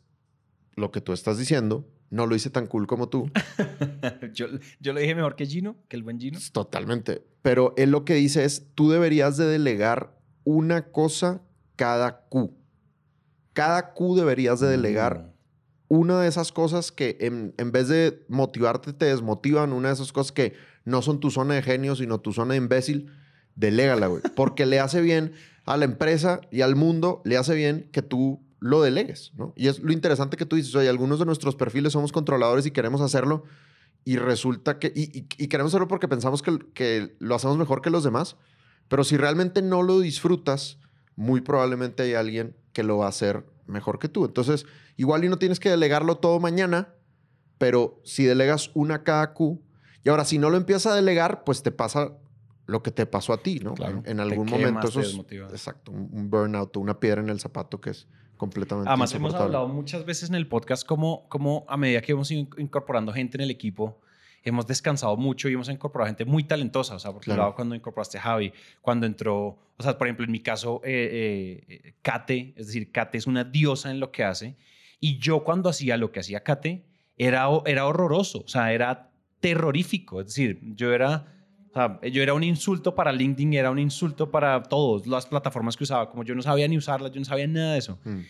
[0.76, 1.88] lo que tú estás diciendo.
[2.08, 3.28] No lo hice tan cool como tú.
[4.34, 4.46] yo,
[4.78, 6.38] yo lo dije mejor que Gino, que el buen Gino.
[6.52, 7.24] Totalmente.
[7.42, 11.42] Pero él lo que dice es, tú deberías de delegar una cosa
[11.74, 12.61] cada Q.
[13.52, 15.32] Cada Q deberías de delegar mm
[15.92, 20.32] una de esas cosas que en, vez de motivarte te desmotivan, una de esas cosas
[20.32, 20.54] que
[20.86, 23.12] no son tu zona de genio, sino tu zona de imbécil,
[23.56, 24.22] delégala, güey.
[24.34, 25.34] Porque le hace bien
[25.66, 29.52] a la empresa y al mundo, le hace bien que tú lo delegues, ¿no?
[29.54, 32.70] Y es lo interesante que tú dices, oye, algunos de nuestros perfiles somos controladores y
[32.70, 33.44] queremos hacerlo
[34.02, 38.02] y resulta que, y, queremos hacerlo porque pensamos que, que lo hacemos mejor que los
[38.02, 38.36] demás,
[38.88, 40.78] pero si realmente no lo disfrutas,
[41.16, 44.24] muy probablemente hay alguien que lo va a hacer mejor que tú.
[44.24, 46.94] Entonces, igual y no tienes que delegarlo todo mañana,
[47.58, 49.62] pero si delegas una cada Q,
[50.04, 52.12] y ahora si no lo empiezas a delegar, pues te pasa
[52.66, 53.74] lo que te pasó a ti, ¿no?
[54.04, 55.14] en, algún momento eso es
[55.50, 60.04] exacto, un, burnout, una piedra en el zapato que es completamente Además hemos hablado muchas
[60.04, 63.50] veces en el podcast como, como a medida que hemos ido incorporando gente en el
[63.50, 64.00] equipo,
[64.44, 66.94] hemos descansado mucho y hemos incorporado gente muy talentosa.
[66.94, 67.54] O sea, por claro.
[67.54, 71.94] cuando incorporaste a Javi, cuando entró, o sea, por ejemplo, en mi caso, eh, eh,
[72.02, 74.56] Kate, es decir, Kate es una diosa en lo que hace.
[75.00, 76.84] Y yo cuando hacía lo que hacía Kate,
[77.16, 80.20] era, era horroroso, o sea, era terrorífico.
[80.20, 81.26] Es decir, yo era,
[81.70, 85.76] o sea, yo era un insulto para LinkedIn, era un insulto para todas las plataformas
[85.76, 86.08] que usaba.
[86.10, 87.98] Como yo no sabía ni usarlas, yo no sabía nada de eso.
[88.04, 88.20] Mm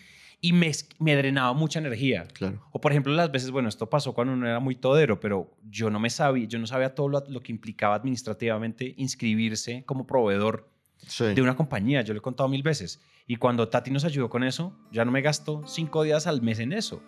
[0.43, 2.27] y me, me, drenaba mucha energía.
[2.33, 2.61] Claro.
[2.73, 5.89] O por ejemplo, las veces, bueno, esto pasó cuando uno era muy todero, pero yo
[5.89, 10.69] no me sabía, yo no sabía todo lo, que implicaba administrativamente inscribirse como proveedor
[11.17, 12.01] de una compañía.
[12.01, 12.99] Yo lo he contado mil veces.
[13.25, 16.59] Y cuando Tati nos ayudó con eso, ya no me gasto cinco días al mes
[16.59, 17.01] en eso.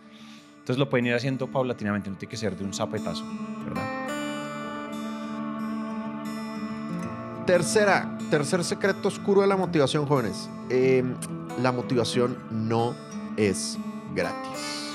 [0.52, 3.26] Entonces lo pueden ir haciendo paulatinamente, no tiene que ser de un zapetazo,
[3.66, 4.06] ¿verdad?
[7.46, 10.50] Tercera, tercer secreto oscuro de la motivación, jóvenes.
[10.70, 11.04] Eh,
[11.62, 12.96] la motivación no
[13.38, 13.78] es
[14.14, 14.86] gratis.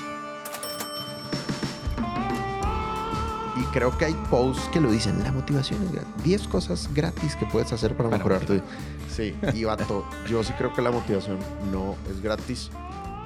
[3.57, 6.23] Y creo que hay posts que lo dicen, la motivación es gratis.
[6.23, 8.61] 10 cosas gratis que puedes hacer para, mejorar tu
[9.09, 11.37] Sí, y vato, yo sí creo que la motivación
[11.71, 12.71] no es gratis.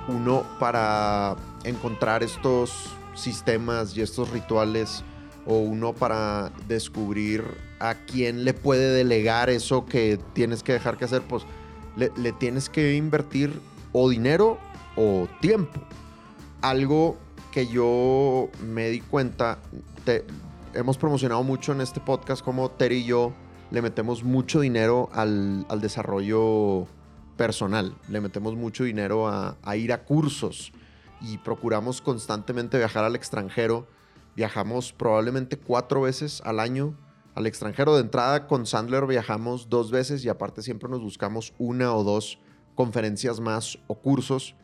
[0.07, 5.03] Uno, para encontrar estos sistemas y estos rituales,
[5.45, 7.43] o uno para descubrir
[7.79, 11.43] a quién le puede delegar eso que tienes que dejar que hacer, pues
[11.95, 13.61] le, le tienes que invertir
[13.93, 14.57] o dinero
[14.95, 15.79] o tiempo.
[16.61, 17.17] Algo
[17.51, 19.59] que yo me di cuenta,
[20.73, 23.33] hemos promocionado mucho en este podcast como Terry y yo
[23.71, 26.87] le metemos mucho dinero al, al desarrollo
[27.37, 30.71] personal, le metemos mucho dinero a, a ir a cursos
[31.21, 33.87] y procuramos constantemente viajar al extranjero.
[34.35, 36.95] Viajamos probablemente cuatro veces al año
[37.35, 37.95] al extranjero.
[37.95, 42.39] De entrada con Sandler viajamos dos veces y aparte siempre nos buscamos una o dos
[42.73, 44.55] conferencias más o cursos.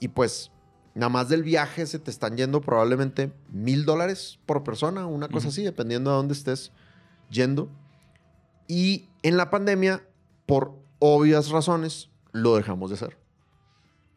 [0.00, 0.50] Y pues
[0.94, 5.48] nada más del viaje se te están yendo probablemente mil dólares por persona, una cosa
[5.48, 6.72] así, dependiendo de dónde estés
[7.30, 7.68] yendo.
[8.66, 10.06] Y en la pandemia,
[10.46, 13.18] por obvias razones, lo dejamos de hacer.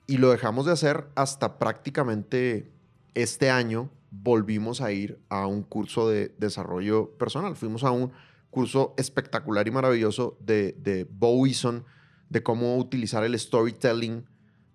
[0.08, 2.72] Y lo dejamos de hacer hasta prácticamente
[3.14, 7.56] este año volvimos a ir a un curso de desarrollo personal.
[7.56, 8.12] Fuimos a un
[8.50, 11.86] curso espectacular y maravilloso de, de Bo Wilson
[12.30, 14.26] de cómo utilizar el storytelling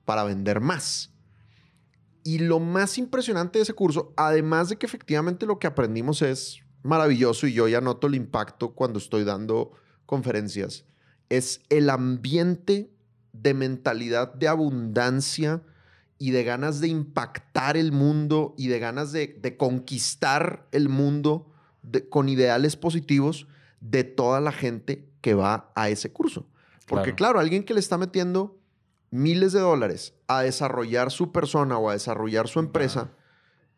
[0.05, 1.11] para vender más.
[2.25, 6.61] Y lo más impresionante de ese curso, además de que efectivamente lo que aprendimos es
[6.83, 9.73] maravilloso y yo ya noto el impacto cuando estoy dando
[10.07, 10.85] conferencias,
[11.29, 12.91] es el ambiente
[13.33, 15.63] de mentalidad de abundancia
[16.19, 21.51] y de ganas de impactar el mundo y de ganas de, de conquistar el mundo
[21.83, 23.49] de- con ideales positivos
[23.81, 26.47] de toda la gente que va a ese curso.
[26.87, 27.17] Porque Claro.
[27.17, 28.61] claro, alguien que le está metiendo
[29.13, 33.13] miles de dólares a desarrollar su persona o a desarrollar su empresa,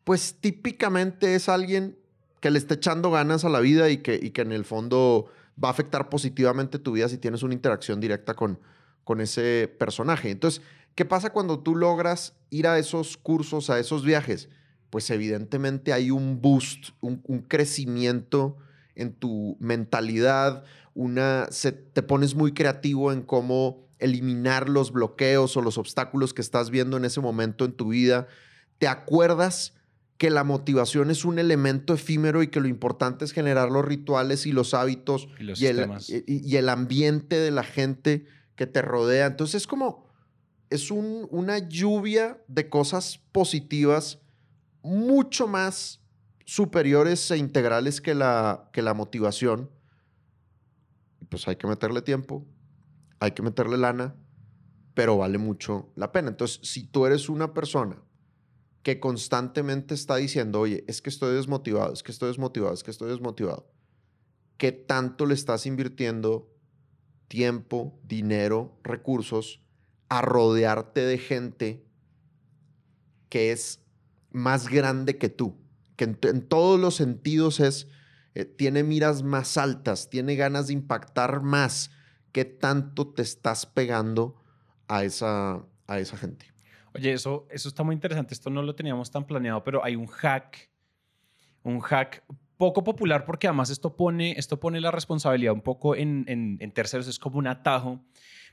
[0.04, 1.98] pues típicamente es alguien
[2.40, 5.26] que le está echando ganas a la vida y que, y que en el fondo
[5.62, 8.60] va a afectar positivamente tu vida si tienes una interacción directa con,
[9.02, 10.30] con ese personaje.
[10.30, 10.62] Entonces,
[10.94, 14.48] ¿qué pasa cuando tú logras ir a esos cursos, a esos viajes?
[14.90, 18.56] Pues evidentemente hay un boost, un, un crecimiento
[18.94, 25.62] en tu mentalidad, una, se- te pones muy creativo en cómo eliminar los bloqueos o
[25.62, 28.26] los obstáculos que estás viendo en ese momento en tu vida.
[28.78, 29.74] Te acuerdas
[30.18, 34.46] que la motivación es un elemento efímero y que lo importante es generar los rituales
[34.46, 36.08] y los hábitos Y los y el, sistemas.
[36.10, 39.26] y- y el ambiente de la gente que te rodea.
[39.26, 40.06] Entonces es como,
[40.70, 44.20] es un- una lluvia de cosas positivas
[44.82, 46.00] mucho más
[46.44, 49.70] superiores e integrales que la, que la motivación.
[51.28, 52.46] Pues hay que meterle tiempo,
[53.18, 54.14] hay que meterle lana,
[54.94, 56.28] pero vale mucho la pena.
[56.28, 58.02] Entonces, si tú eres una persona
[58.82, 62.90] que constantemente está diciendo, oye, es que estoy desmotivado, es que estoy desmotivado, es que
[62.90, 63.72] estoy desmotivado,
[64.58, 66.54] ¿qué tanto le estás invirtiendo
[67.28, 69.62] tiempo, dinero, recursos
[70.10, 71.86] a rodearte de gente
[73.30, 73.80] que es
[74.30, 75.63] más grande que tú?
[75.96, 77.88] Que en, todos los sentidos es,
[78.34, 81.90] eh, tiene miras más altas, tiene ganas de impactar más.
[82.32, 84.36] ¿Qué tanto te estás pegando
[84.88, 86.46] a esa, a esa gente?
[86.94, 88.34] Oye, eso, eso está muy interesante.
[88.34, 90.70] Esto no lo teníamos tan planeado, pero hay un hack,
[91.62, 92.24] un hack
[92.56, 96.72] poco popular porque además esto pone, esto pone la responsabilidad un poco en, en- en
[96.72, 98.00] terceros, es como un atajo.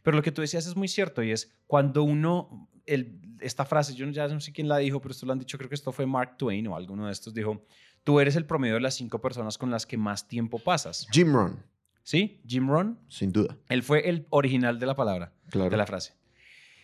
[0.03, 3.93] Pero lo que tú decías es muy cierto y es cuando uno, el- esta frase,
[3.95, 5.91] yo ya no sé quién la dijo, pero esto lo han dicho, creo que esto
[5.91, 7.63] fue Mark Twain o alguno de estos, dijo,
[8.03, 11.07] tú eres el promedio de las cinco personas con las que más tiempo pasas.
[11.11, 11.63] Jim Ron,
[12.03, 12.41] ¿Sí?
[12.47, 13.55] Jim Rohn, sin duda.
[13.69, 15.69] él fue el original de la palabra Claro.
[15.69, 16.13] de la frase.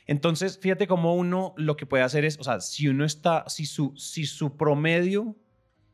[0.05, 3.65] Entonces, fíjate cómo uno lo que puede hacer es, o sea, si uno está, si
[3.65, 5.35] su, si su promedio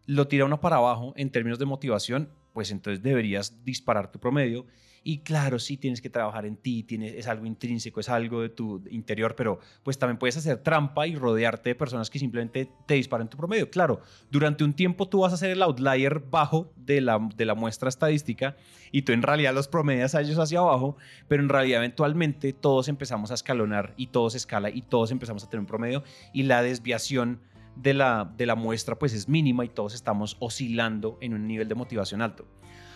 [0.05, 4.65] lo tira uno para abajo en términos de motivación, pues entonces deberías disparar tu promedio.
[5.05, 8.47] Y claro, sí tienes que trabajar en ti, tienes, es algo intrínseco, es algo de
[8.47, 12.93] tu interior, pero pues también puedes hacer trampa y rodearte de personas que simplemente te
[12.93, 13.69] disparen tu promedio.
[13.69, 13.99] Claro,
[14.31, 17.89] durante un tiempo tú vas a ser el outlier bajo de la, de la muestra
[17.89, 18.55] estadística
[18.93, 20.95] y tú en realidad los promedias a ellos hacia abajo,
[21.27, 25.49] pero en realidad eventualmente todos empezamos a escalonar y todos escala y todos empezamos a
[25.49, 27.41] tener un promedio y la desviación
[27.75, 31.67] de la, de la muestra pues es mínima y todos estamos oscilando en un nivel
[31.67, 32.45] de motivación alto.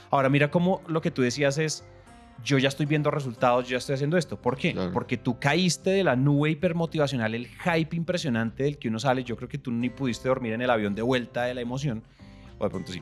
[0.10, 1.84] Ahora mira cómo lo que tú decías es,
[2.44, 4.40] yo ya estoy viendo resultados, yo ya estoy haciendo esto.
[4.40, 4.74] ¿Por qué?
[4.74, 4.92] Claro.
[4.92, 9.24] Porque tú caíste de la nube hipermotivacional, el hype impresionante del que uno sale.
[9.24, 12.04] Yo creo que tú ni pudiste dormir en el avión de vuelta de la emoción,
[12.58, 13.02] o de pronto sí.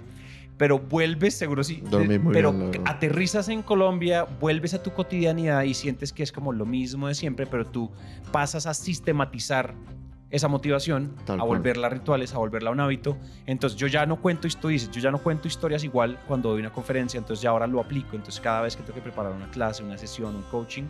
[0.57, 1.83] Pero vuelves, seguro sí.
[1.83, 6.31] Dormí muy pero bien, aterrizas en Colombia, vuelves a tu cotidianidad y sientes que es
[6.31, 7.91] como lo mismo de siempre, pero tú
[8.31, 9.75] pasas a sistematizar
[10.29, 11.59] esa motivación, Tal a cual.
[11.59, 13.17] volverla a rituales, a volverla a un hábito.
[13.45, 16.71] Entonces yo ya no cuento historias, yo ya no cuento historias igual cuando doy una
[16.71, 18.15] conferencia, entonces ya ahora lo aplico.
[18.15, 20.83] Entonces cada vez que tengo que preparar una clase, una sesión, un coaching,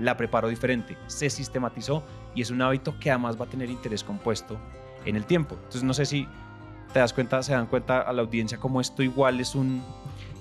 [0.00, 0.96] la preparo diferente.
[1.06, 2.02] Se sistematizó
[2.34, 4.58] y es un hábito que además va a tener interés compuesto
[5.04, 5.54] en el tiempo.
[5.56, 6.26] Entonces no sé si
[6.92, 9.82] te das cuenta, se dan cuenta a la audiencia como esto igual es un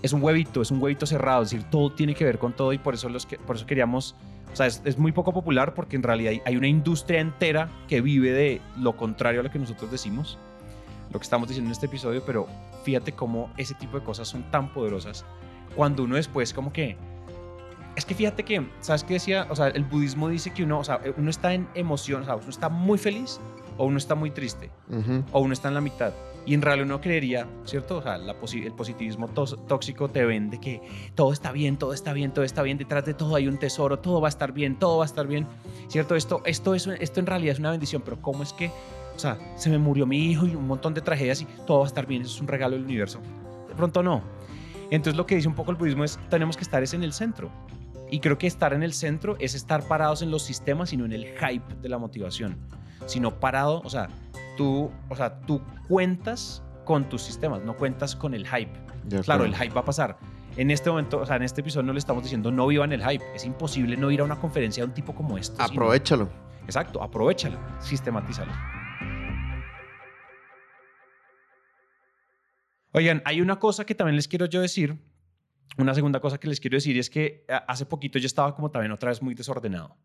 [0.01, 2.71] es un huevito, es un huevito cerrado, es decir, todo tiene que ver con todo
[2.71, 4.15] y por eso los que por eso queríamos
[4.51, 8.01] o sea, es, es muy poco popular porque en realidad hay, una industria entera que
[8.01, 10.37] vive de lo contrario a lo que nosotros decimos.
[11.11, 12.47] lo que estamos diciendo en este episodio, pero
[12.83, 15.25] fíjate cómo ese tipo de cosas son tan poderosas
[15.75, 16.97] cuando uno después como que...
[17.95, 19.47] Es que fíjate que, ¿sabes qué decía?
[19.49, 22.35] O sea, el budismo dice que uno, o sea, uno está en emoción, o sea,
[22.35, 23.39] uno está muy feliz
[23.79, 24.69] o uno está muy triste
[25.31, 26.13] o uno está en la mitad.
[26.45, 27.97] Y en realidad uno creería, ¿cierto?
[27.97, 30.81] O sea, la posi- el positivismo tóxico te vende que
[31.13, 33.99] todo está bien, todo está bien, todo está bien, detrás de todo hay un tesoro,
[33.99, 35.45] todo va a estar bien, todo va a estar bien,
[35.89, 36.15] ¿cierto?
[36.15, 38.71] Esto, esto, es, esto en realidad es una bendición, pero ¿cómo es que,
[39.15, 41.85] o sea, se me murió mi hijo y un montón de tragedias y todo va
[41.85, 43.19] a estar bien, eso es un regalo del universo?
[43.67, 44.21] De pronto no.
[44.91, 47.13] Entonces lo que dice un poco el budismo es, tenemos que estar es en el
[47.13, 47.51] centro.
[48.11, 51.05] Y creo que estar en el centro es estar parados en los sistemas y no
[51.05, 52.57] en el hype de la motivación,
[53.09, 54.07] sino parado, o sea,
[54.55, 58.71] tú, o sea, tú cuentas con tus sistemas, no cuentas con el hype.
[59.23, 60.17] Claro, el hype va a pasar.
[60.57, 63.03] En este momento, o sea, en este episodio no le estamos diciendo no vivan el
[63.07, 63.23] hype.
[63.35, 65.55] Es imposible no ir a una conferencia de un tipo como este.
[65.55, 66.29] sino- Aprovechalo.
[66.65, 68.51] Exacto, aprovechalo, sistematízalo.
[72.91, 74.97] Oigan, hay una cosa que también les quiero yo decir.
[75.77, 78.91] Una segunda cosa que les quiero decir es que hace poquito yo estaba como también
[78.91, 79.97] otra vez muy desordenado.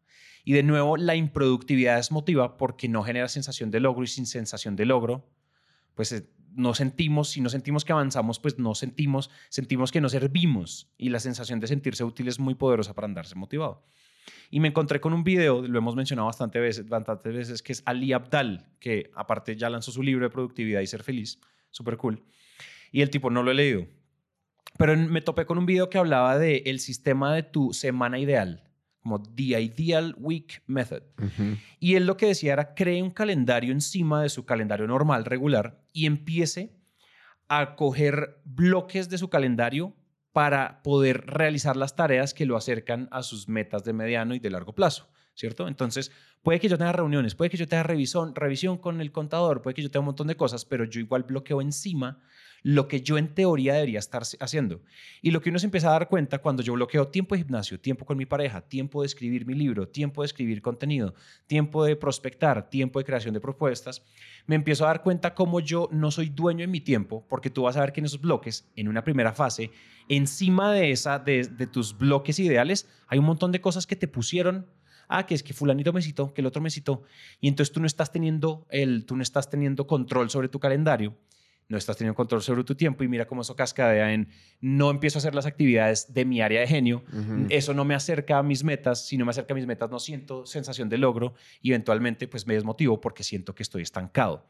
[0.45, 4.77] Y de nuevo, la improductividad desmotiva porque no genera sensación de logro y sin sensación
[4.77, 5.27] de logro,
[5.95, 10.09] pues eh, no sentimos, si no sentimos que avanzamos, pues no sentimos, sentimos que no
[10.09, 10.93] servimos.
[10.99, 13.85] Y la sensación de sentirse útil es muy poderosa para andarse motivado.
[14.51, 17.83] Y me encontré con un video, lo hemos mencionado bastante veces, bastantes veces, que es
[17.87, 22.23] Ali Abdal, que aparte ya lanzó su libro de productividad y ser feliz, súper cool.
[22.93, 23.87] Y el tipo no lo he leído.
[24.79, 28.65] Pero me topé con un video que hablaba de el sistema de tu semana ideal,
[29.01, 31.03] como The Ideal Week Method.
[31.19, 31.57] Ujú.
[31.79, 35.85] Y él lo que decía era cree un calendario encima de su calendario normal, regular,
[35.93, 36.77] y empiece
[37.49, 39.95] a coger bloques de su calendario
[40.33, 44.51] para poder realizar las tareas que lo acercan a sus metas de mediano y de
[44.51, 45.69] largo plazo, ¿cierto?
[45.69, 46.11] Entonces,
[46.43, 49.75] puede que yo tenga reuniones, puede que yo tenga revisión, revisión con el contador, puede
[49.75, 52.19] que yo tenga un montón de cosas, pero yo igual bloqueo encima
[52.65, 54.81] lo que yo en teoría debería estar haciendo.
[55.21, 57.79] Y lo que uno se empieza a dar cuenta cuando yo bloqueo tiempo de gimnasio,
[57.79, 61.15] tiempo con mi pareja, tiempo de escribir mi libro, tiempo de escribir contenido,
[61.47, 64.03] tiempo de prospectar, tiempo de creación de propuestas,
[64.47, 67.65] me empiezo a dar cuenta cómo yo no soy dueño de mi tiempo, porque tú
[67.65, 69.71] vas a ver que en esos bloques, en una primera fase,
[70.09, 74.09] encima de, esa, de, de tus bloques ideales, hay un montón de cosas que te
[74.09, 74.67] pusieron.
[75.07, 77.03] Ah, que es que fulanito me citó, que el otro me citó.
[77.39, 81.15] Y entonces tú no estás teniendo, el, tú no estás teniendo control sobre tu calendario
[81.69, 84.29] no estás teniendo control sobre tu tiempo y mira cómo eso cascadea en
[84.61, 87.03] no empiezo a hacer las actividades de mi área de genio,
[87.49, 89.99] eso no me acerca a mis metas, si no me acerca a mis metas no
[89.99, 94.47] siento sensación de logro y eventualmente pues me desmotivo porque siento que estoy estancado.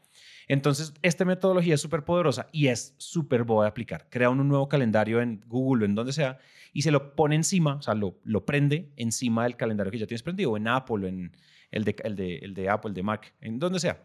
[0.47, 4.07] Entonces, esta metodología es súper poderosa y es súper boa de aplicar.
[4.09, 6.37] Crea un nuevo calendario en Google o en donde sea
[6.71, 10.07] y se lo pone encima, o sea, lo, lo prende encima del calendario que ya
[10.07, 11.31] tienes prendido, en Apple, en
[11.71, 14.03] el de, el, de, el de Apple, el de Mac, en donde sea.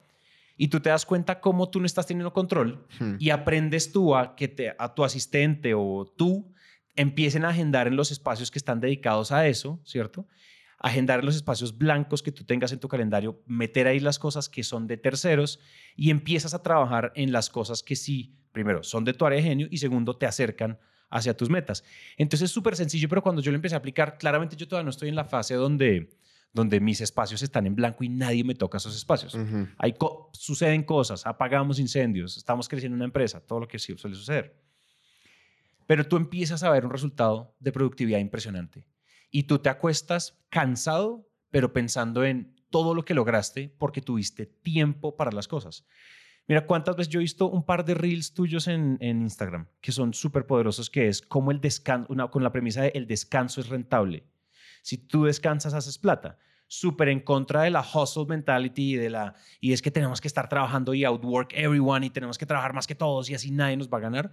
[0.62, 3.16] Y tú te das cuenta cómo tú no estás teniendo control Ujú.
[3.18, 6.52] y aprendes tú a que te, a tu asistente o tú
[6.94, 10.28] empiecen a agendar en los espacios que están dedicados a eso, ¿cierto?
[10.78, 14.50] Agendar en los espacios blancos que tú tengas en tu calendario, meter ahí las cosas
[14.50, 15.60] que son de terceros
[15.96, 19.42] y empiezas a trabajar en las cosas que sí, primero, son de tu área de
[19.42, 21.84] genio y segundo, te acercan hacia tus metas.
[22.18, 24.90] Entonces es súper sencillo, pero cuando yo lo empecé a aplicar, claramente yo todavía no
[24.90, 26.10] estoy en la fase donde,
[26.52, 29.34] donde mis espacios están en blanco y nadie me toca esos espacios.
[29.34, 29.68] Ujú.
[29.78, 34.16] Hay co- suceden cosas, apagamos incendios, estamos creciendo una empresa, todo lo que sí suele
[34.16, 34.56] suceder.
[35.86, 38.86] Pero tú empiezas a ver un resultado de productividad impresionante
[39.30, 45.16] y tú te acuestas cansado, pero pensando en todo lo que lograste porque tuviste tiempo
[45.16, 45.84] para las cosas.
[46.46, 49.92] Mira cuántas veces yo he visto un par de reels tuyos en, en Instagram que
[49.92, 53.60] son súper poderosos, que es como el descanso, una, con la premisa de el descanso
[53.60, 54.24] es rentable.
[54.82, 56.38] Si tú descansas, haces plata.
[56.66, 60.28] Súper en contra de la hustle mentality y de la y es que tenemos que
[60.28, 63.76] estar trabajando y outwork everyone y tenemos que trabajar más que todos y así nadie
[63.76, 64.32] nos va a ganar.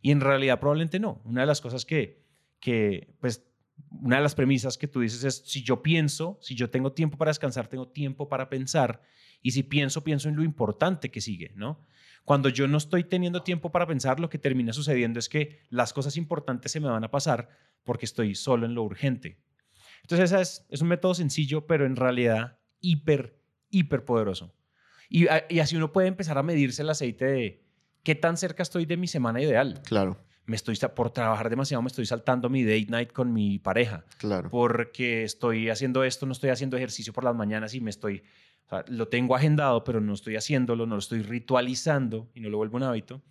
[0.00, 1.20] Y en realidad probablemente no.
[1.24, 2.22] Una de las cosas que,
[2.58, 3.46] que pues,
[3.90, 7.16] una de las premisas que tú dices es, si yo pienso, si yo tengo tiempo
[7.16, 9.02] para descansar, tengo tiempo para pensar.
[9.42, 11.84] Y si pienso, pienso en lo importante que sigue, ¿no?
[12.24, 15.92] Cuando yo no estoy teniendo tiempo para pensar, lo que termina sucediendo es que las
[15.92, 17.50] cosas importantes se me van a pasar
[17.82, 19.38] porque estoy solo en lo urgente.
[20.04, 23.38] Entonces, esa es, es un método sencillo, pero en realidad hiper,
[23.70, 24.54] hiper poderoso.
[25.08, 27.64] Y, a- y así uno puede empezar a medirse el aceite de
[28.02, 29.80] qué tan cerca estoy de mi semana ideal.
[29.84, 34.04] Claro, Me estoy, por trabajar demasiado, me estoy saltando mi date night con mi pareja
[34.18, 34.50] claro.
[34.50, 38.22] porque estoy haciendo esto, no estoy haciendo ejercicio por las mañanas y me estoy,
[38.66, 42.50] o sea, lo tengo agendado, pero no estoy haciéndolo, no lo estoy ritualizando y no
[42.50, 43.22] lo vuelvo un hábito.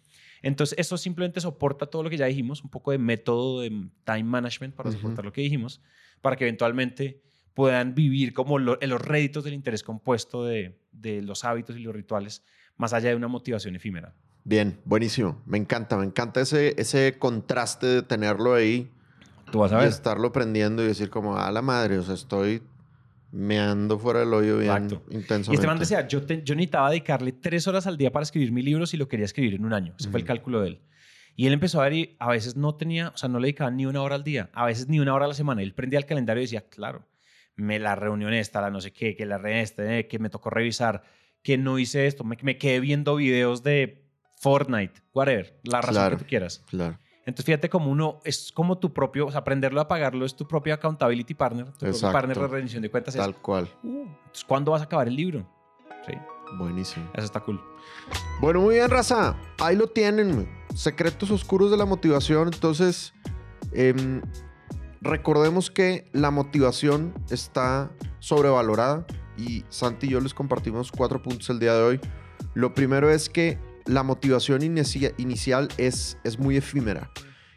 [0.41, 3.69] Entonces, eso simplemente soporta todo lo que ya dijimos, un poco de método de
[4.05, 4.97] time management para Ujú.
[4.97, 5.81] soportar lo que dijimos,
[6.23, 7.21] para que eventualmente
[7.53, 11.79] puedan vivir como lo- en los réditos del interés compuesto de, de los hábitos y
[11.81, 12.43] los rituales,
[12.77, 14.15] más allá de una motivación efímera.
[14.45, 15.41] Bien, buenísimo.
[15.45, 18.89] Me encanta, me encanta ese, ese contraste de tenerlo ahí
[19.51, 19.89] Tú vas a y ver.
[19.89, 22.63] estarlo prendiendo y decir como, a la madre, o sea, estoy
[23.31, 25.03] meando fuera del hoyo bien Exacto.
[25.11, 25.51] intensamente.
[25.51, 28.51] Y este man decía, yo, te- yo necesitaba dedicarle tres horas al día para escribir
[28.51, 29.93] mi libro si lo quería escribir en un año.
[29.99, 30.79] Ese fue el cálculo de él.
[31.35, 33.71] Y él empezó a ver y a veces no tenía, o sea, no le dedicaba
[33.71, 35.61] ni una hora al día, a veces ni una hora a la semana.
[35.63, 37.05] Él prendía el calendario y decía, claro,
[37.55, 40.29] me la reunión esta, la no sé qué, que la reunión esta, eh, que me
[40.29, 41.03] tocó revisar,
[41.41, 44.05] que no hice esto, me, me quedé viendo videos de
[44.39, 46.17] Fortnite, whatever, la razón Claro.
[46.17, 46.63] que tú quieras.
[46.69, 46.97] Claro.
[47.25, 50.45] Entonces, fíjate como uno es como tu propio, o sea, aprenderlo a pagarlo es tu
[50.47, 53.15] propio accountability partner, tu propio partner de rendición de cuentas.
[53.15, 53.69] es, Tal cual.
[53.81, 55.47] "Uh, entonces, ¿cuándo vas a acabar el libro?
[56.05, 56.13] Sí,
[56.57, 57.09] Buenísimo.
[57.13, 57.61] eso está cool.
[58.41, 59.37] Bueno, muy bien, raza.
[59.59, 60.49] Ahí lo tienen.
[60.73, 62.49] Secretos oscuros de la motivación.
[62.53, 63.13] Entonces,
[63.71, 64.21] em,
[65.01, 69.05] recordemos que la motivación está sobrevalorada
[69.37, 71.99] y Santi y yo les compartimos cuatro puntos el día de hoy.
[72.53, 77.11] Lo primero es que la motivación inicia- inicial es, es muy efímera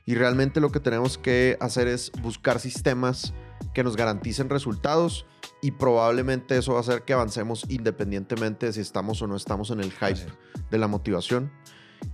[0.05, 3.33] y realmente lo que tenemos que hacer es buscar sistemas
[3.75, 5.27] que nos garanticen resultados
[5.63, 9.71] y probablemente eso va a hacer que avancemos independientemente de si estamos o no estamos
[9.71, 10.27] en el hype
[10.71, 11.53] de la motivación.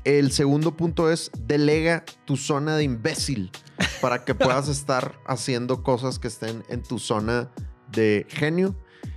[0.04, 3.50] El segundo punto es delega tu zona de imbécil
[4.00, 7.50] para que puedas estar haciendo cosas que estén en tu zona
[7.92, 8.74] de genio.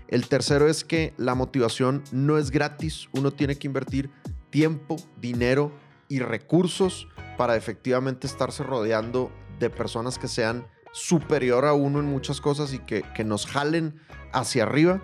[0.07, 3.07] El tercero es que la motivación no es gratis.
[3.13, 4.11] Uno tiene que invertir
[4.51, 5.71] tiempo, dinero
[6.07, 7.07] y recursos
[7.37, 12.79] para efectivamente estarse rodeando de personas que sean superior a uno en muchas cosas y
[12.79, 13.99] que, que nos jalen
[14.31, 15.01] hacia arriba.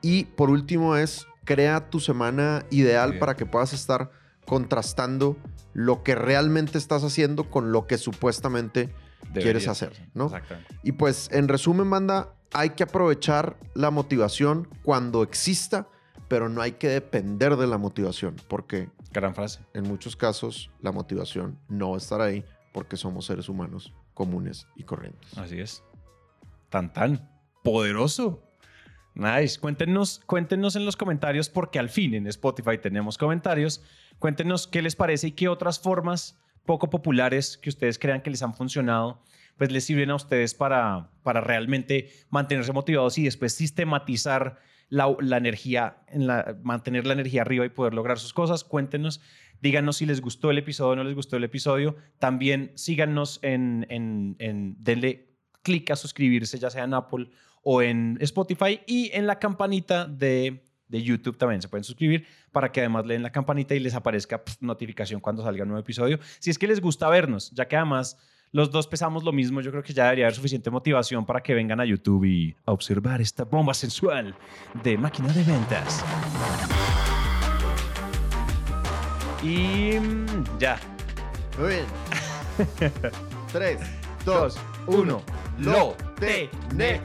[0.00, 4.10] Y por último es crea tu semana ideal para que puedas estar
[4.46, 5.36] contrastando
[5.72, 8.90] lo que realmente estás haciendo con lo que supuestamente
[9.32, 10.30] quieres hacer, ¿no?
[10.82, 15.88] Y pues en resumen, banda, hay que aprovechar la motivación cuando exista,
[16.28, 19.60] pero no hay que depender de la motivación, porque Gran frase.
[19.74, 24.66] en muchos casos la motivación no va a estar ahí porque somos seres humanos comunes
[24.76, 25.36] y corrientes.
[25.36, 25.82] Así es.
[26.70, 27.28] Tan tan
[27.62, 28.42] poderoso.
[29.14, 29.60] Nice.
[29.60, 33.82] Cuéntenos, cuéntenos en los comentarios porque al fin en Spotify tenemos comentarios.
[34.24, 38.42] Cuéntenos qué les parece y qué otras formas poco populares que ustedes crean que les
[38.42, 39.20] han funcionado,
[39.58, 44.56] pues les sirven a ustedes para, para realmente mantenerse motivados y después sistematizar
[44.88, 48.64] la, la energía, en la, mantener la energía arriba y poder lograr sus cosas.
[48.64, 49.20] Cuéntenos,
[49.60, 51.94] díganos si les gustó el episodio o no les gustó el episodio.
[52.18, 57.28] También síganos en, en, en denle clic a suscribirse, ya sea en Apple
[57.62, 62.70] o en Spotify y en la campanita de, de YouTube también se pueden suscribir para
[62.70, 66.18] que además le den la campanita y les aparezca notificación cuando salga un nuevo episodio.
[66.38, 68.18] Si es que les gusta vernos, ya que además
[68.52, 71.54] los dos pesamos lo mismo, yo creo que ya debería haber suficiente motivación para que
[71.54, 74.36] vengan a YouTube y a observar esta bomba sensual
[74.84, 76.04] de máquina de ventas.
[79.42, 80.78] Y mm, ya,
[81.58, 81.84] Muy bien.
[83.52, 83.80] Tres,
[84.24, 84.56] dos,
[84.86, 85.22] uno,
[85.58, 87.04] lo tenemos.